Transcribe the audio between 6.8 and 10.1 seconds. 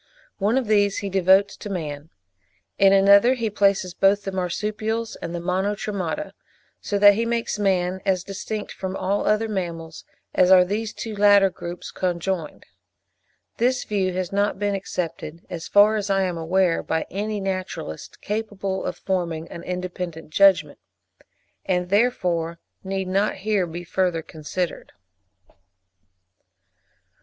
that he makes man as distinct from all other mammals